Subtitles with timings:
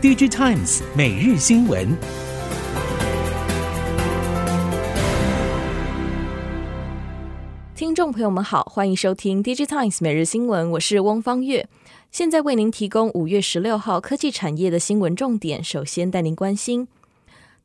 [0.00, 1.88] DigiTimes 每日新闻。
[7.74, 11.68] 听众朋友们好，欢迎收听 DigiTimes 每日新闻，我是翁方月，
[12.12, 15.64] 现在为您提供五月十六号科技产业的新闻重点。
[15.64, 16.86] 首先带您关心。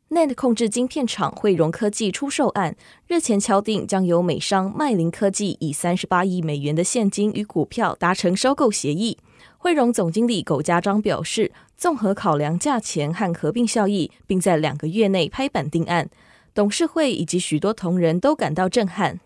[0.09, 2.75] NAND 控制晶片厂汇荣科技出售案
[3.05, 9.19] 日前敲定，将由美商麦林科技以三十八亿美元的现金与股票达成收购协议。
[9.63, 16.09] 慧荣总经理苟家章表示，综合考量价钱和合并效益，并在两个月内拍板定案。
[16.53, 19.21] 董事会以及许多同仁都感到震撼。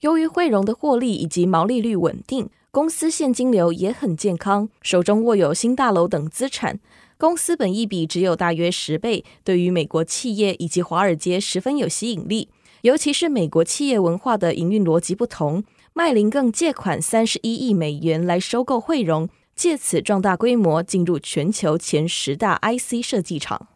[0.00, 6.78] 由于慧荣的获利以及毛利率稳定，公司现金流也很健康，手中握有新大楼等资产。
[7.16, 12.50] 公司本益比只有大约十倍，对于美国企业以及华尔街十分有吸引力。
[12.82, 19.28] 尤其是美国企业文化的营运逻辑不同，麦林更借款三十一亿美元来收购慧荣，
[19.60, 23.68] 借此壮大规模，进入全球前十大 IC 设计厂。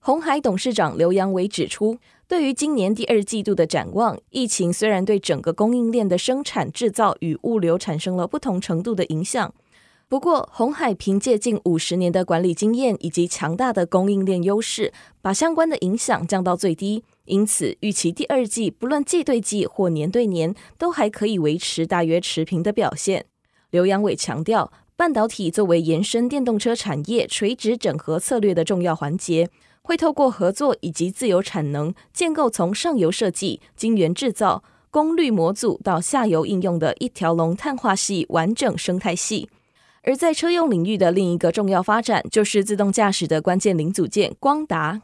[0.00, 9.54] 鸿海董事长刘扬伟指出，对于今年第二季度的展望，疫情虽然对整个供应链的生产制造与物流产生了不同程度的影响。
[10.08, 17.04] 不过，鸿海凭借近五十年的管理经验以及强大的供应链优势，把相关的影响降到最低。
[17.24, 23.26] 因此，预期第二季不论季对季或年对年，都还可以维持大约持平的表现。
[23.70, 29.48] 刘扬伟强调，半导体作为延伸电动车产业垂直整合策略的重要环节，
[29.82, 39.48] 会透过合作以及自有产能，建构从上游设计、晶圆制造、功率模组到下游应用的一条龙碳化系完整生态系。
[40.02, 45.02] 而在车用领域的另一个重要发展，就是自动驾驶的关键零组件光达。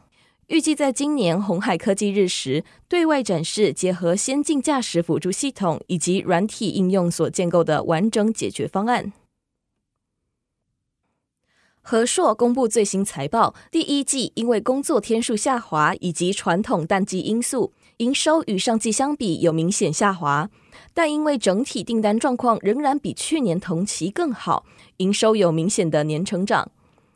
[0.49, 9.13] 预计在今年鸿海科技日时对外展示结合先进驾驶辅助系统以及软体应用所建构的完整解决方案。
[11.81, 20.49] 和硕公布最新财报，第一季因为工作天数下滑以及传统淡季因素，营收与上季相比有明显下滑。
[20.95, 24.65] 但因为整体订单状况仍然比去年同期更好，
[24.97, 26.71] 营收有明显的年成长。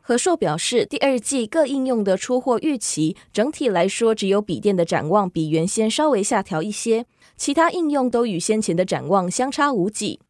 [0.06, 7.06] 和硕表示，第二季各应用的出货预期整体来说，只有笔电的展望比原先稍微下调一些，
[7.38, 10.20] 其他应用都与先前的展望相差无几。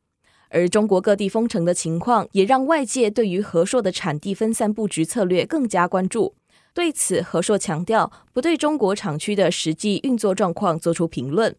[0.50, 6.36] 而中国各地封城的情况，也让外界对于和硕的产地分散布局策略更加关注。
[6.72, 11.52] 对此，和硕强调不对中国厂区的实际运作状况做出评论。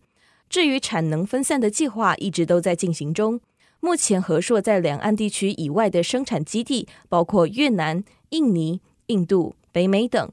[0.47, 3.41] 至于产能分散的计划一直都在进行中。
[3.79, 10.31] 目前和硕在两岸地区以外的生产基地包括越南、印尼、印度、北美等，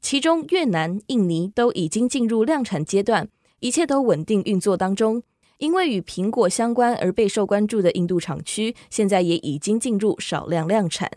[0.00, 3.28] 其中越南、印尼都已经进入量产阶段，
[3.60, 5.22] 一切都稳定运作当中。
[5.58, 11.10] 因为与苹果相关而备受关注的印度厂区，现在也已经进入少量量产。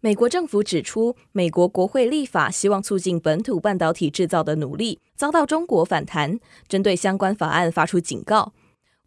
[0.00, 8.52] 美国政府指出，美国国会立法希望促进本土半导体制造的努力遭到中国反弹，针对相关法案发出警告。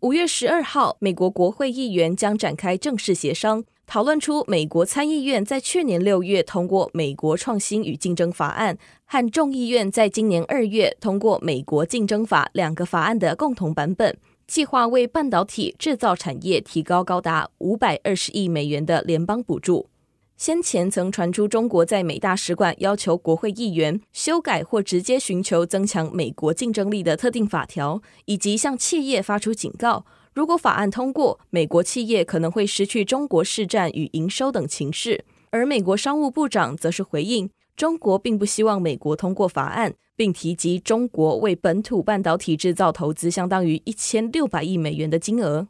[0.02, 8.74] 五月十二号，美国国会议员将展开正式协商，讨论出美国参议院在去年六月通过《美国创新与竞争法案》
[9.06, 14.18] 和众议院在今年二月通过《美国竞争法》两个法案的共同版本，
[14.48, 19.91] 计划为半导体制造产业提高高达五百二十亿美元的联邦补助。
[20.42, 30.04] 先前曾传出中国在美大使馆要求国会议员修改或直接寻求增强美国竞争力的特定法条，以及向企业发出警告：
[30.34, 35.26] 如果法案通过，美国企业可能会失去中国市占与营收等情势。
[35.52, 45.68] 而美国商务部长则是回应，中国并不希望美国通过法案，并提及中国为本土半导体制造投资相当于一千六百亿美元的金额。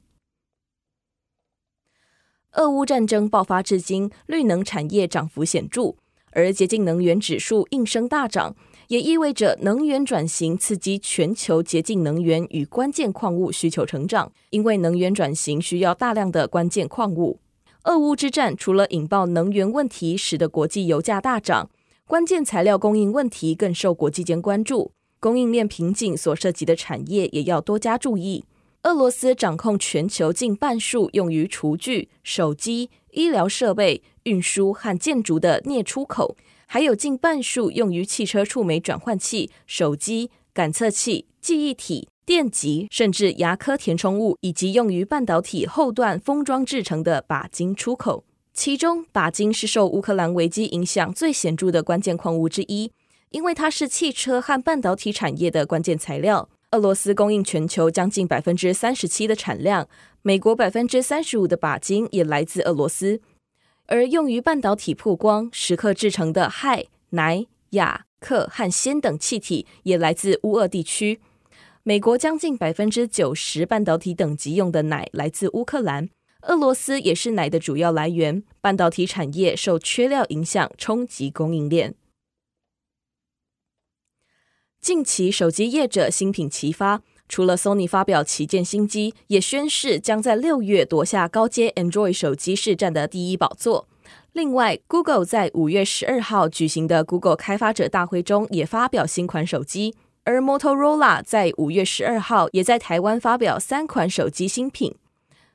[2.56, 5.96] 俄乌战争爆发至今，绿能产业涨幅显著，
[6.32, 8.54] 而洁净能源指数应声大涨，
[8.90, 14.30] 也意味着能源转型刺激全球洁净能源与关键矿物需求成长。
[14.50, 17.40] 因为能源转型需要大量的关键矿物。
[17.84, 21.70] 俄乌之战除了引爆能源问题，使得国际油价大涨，
[22.06, 24.92] 关键材料供应问题更受国际间关注。
[25.22, 28.44] 供应链瓶颈所涉及的产业也要多加注意。
[28.84, 36.36] 俄罗斯掌控全球近半数用于厨具、手机、医疗设备、运输和建筑的镍出口，
[36.66, 48.24] 还有近半数用于汽车触媒转换器、手机感测器、记忆体、电极，甚至牙科填充物，以及用于半导体后段封装制成的钯金出口。
[48.52, 52.92] 其中，钯金是受乌克兰危机影响最显著的关键矿物之一，
[53.30, 56.50] 因为它是汽车和半导体产业的关键材料。
[56.72, 59.90] 俄罗斯供应全球将近百分之三十七的产量，
[60.22, 63.20] 美国百分之三十五的鈀金也来自俄罗斯，
[63.88, 71.20] 而用于半导体曝光、蚀刻制成的氦、氖、氩、氪和氙等气体也来自乌俄地区。
[71.84, 76.08] 美国将近百分之九十半导体等级用的氖来自乌克兰，
[76.44, 78.44] 俄罗斯也是氖的主要来源。
[78.62, 81.96] 半导体产业受缺料影响，冲击供应链。
[84.82, 93.88] 近期手机业者新品齐发，除了 Sony 发表旗舰新机，也宣示将在六月夺下高阶 Android 手机市占的第一宝座。
[94.34, 99.94] 另外，Google 在五月十二号举行的 Google 开发者大会中也发表新款手机。
[100.24, 104.96] 而 Motorola 在五月十二号也在台湾发表三款手机新品。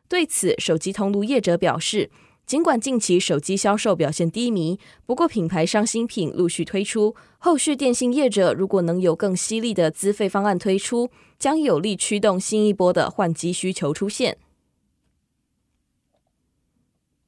[0.08, 2.10] 对此，手机通路业者表示，
[2.46, 11.10] 尽管近期手机销售表现低迷，不过品牌商新品陆续推出，后续电信业者如果能有更犀利的资费方案推出，
[11.40, 14.38] 将有力驱动新一波的换机需求出现。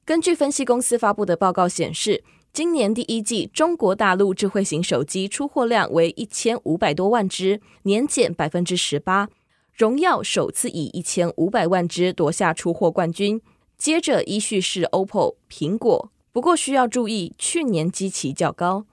[0.05, 2.23] 根据分析公司发布的报告显示，
[2.53, 9.27] 今年第一季，中国大陆智慧型手机出货量为一千五百多万只，年减百分之十八。
[9.75, 13.41] 荣耀首次以一千五百万只夺下出货冠军，
[13.79, 16.11] 接着依序是 OPPO、苹果。
[16.33, 18.85] 不过需要注意，去年基期较高。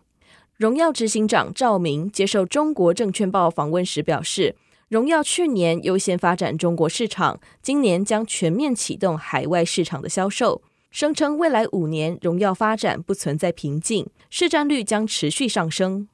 [0.56, 4.54] 荣耀执行长赵明接受中国证券报访问时表示，
[4.88, 10.62] 荣耀去年优先发展中国市场，今年将全面启动海外市场的销售。
[10.92, 16.08] 声称未来五年荣耀发展不存在瓶颈，市占率将持续上升。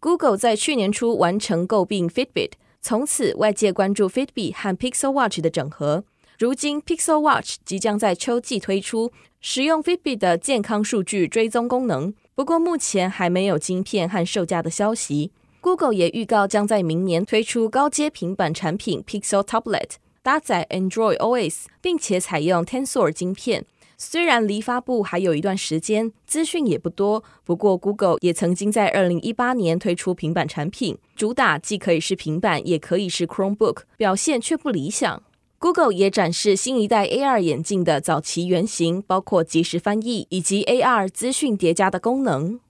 [0.00, 2.52] Google 在去年初完成购并 Fitbit，
[2.84, 6.04] 从此外界关注 Fitbit 和 Pixel Watch 的整合。
[6.38, 9.10] 如今 Pixel Watch 即将在秋季推出，
[9.40, 15.32] 使用 Fitbit 的健康数据追踪功能，不过目前还没有晶片和售价的消息。
[15.62, 19.92] Google 也预告将在明年推出高阶平板产品 Pixel Tablet。
[20.22, 23.66] 搭载 Android OS，并且采用 Tensor 晶片。
[23.96, 27.22] 虽然离发布还有一段时间，资讯也不多。
[27.44, 35.22] 不过，Google 也曾经在二零一八年推出平板产品，主打既可以是平板，也可以是 Chromebook，表现却不理想。
[35.58, 42.60] Google 也展示新一代 AR 眼镜的早期原型，包括即时翻译以及 AR 资讯叠加的功能。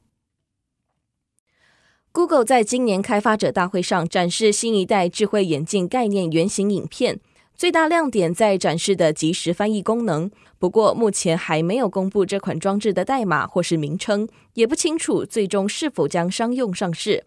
[2.12, 7.18] Google 在今年开发者大会上展示新一代智慧眼镜概念原型影片。
[7.56, 10.28] 最大亮点在展示的即时翻译功能，
[10.58, 17.24] 不过目前还没有公布这款装置的代码或是名称，也不清楚最终是否将商用上市。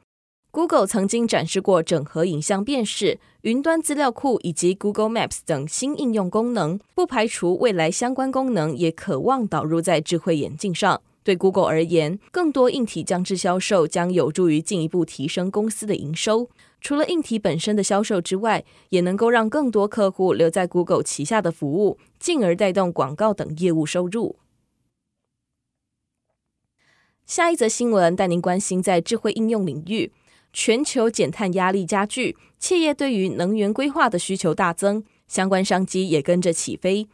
[0.52, 11.02] Google 曾经展示过整合影像辨识、云端资料库以及 Google Maps 等新应用功能，不排除未来相关功能也渴望导入在智慧眼镜上。
[11.28, 16.50] 对 Google 而言，更多硬体装置销售将有助于进一步提升公司的营收。
[16.80, 24.38] 除了硬体本身的销售之外，也能够让更多客户留在 Google 旗下的服务，进而带动广告等业务收入。
[27.26, 30.14] 下一则新闻带您关心，在智慧应用领域，
[30.54, 37.10] 全球减碳压力加剧，企业对于能源规划的需求大增，相关商机也跟着起飞。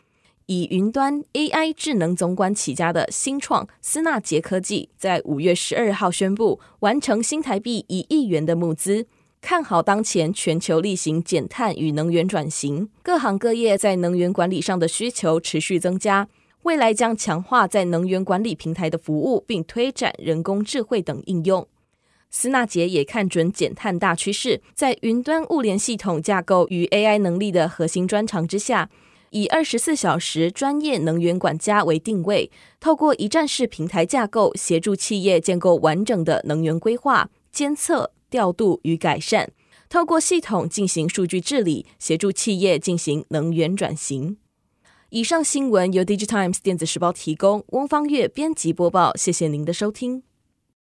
[0.53, 9.07] 以云端 AI 智能总管起家的新创思纳杰科技，在五月十二号宣布完成新台币一亿元的募资。
[9.41, 16.27] 看好当前全球力行减碳与能源转型，各行各业在能源管理上的需求持续增加，
[16.61, 21.67] 未来将强化在能源管理平台的服务，并推展人工智慧等应用。
[22.29, 28.89] 思纳杰也看准减碳大趋势，在云端物联系统架构与 AI 能力的核心专长之下，
[29.33, 32.49] 以二十四小时专业能源管家为定位，
[32.79, 38.11] 透过一站式平台架构，协助企业建构完整的能源规划、监测。
[38.33, 39.51] 调度与改善，
[39.89, 44.37] 透过系统进行数据治理，协助企业进行能源转型。
[45.11, 49.15] 以上新闻由《Digitimes 电子时报》提供，翁方月编辑播报。
[49.15, 50.23] 谢谢您的收听。